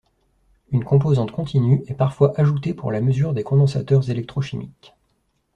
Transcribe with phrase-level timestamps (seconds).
[0.71, 4.95] Une composante continue est parfois ajoutée pour la mesure des condensateurs électrochimiques.